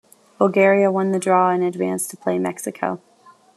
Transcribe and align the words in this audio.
Bulgaria 0.39 0.89
won 0.91 1.11
the 1.11 1.19
draw 1.19 1.51
and 1.51 1.63
advanced 1.63 2.09
to 2.09 2.17
play 2.17 2.39
Mexico. 2.39 2.99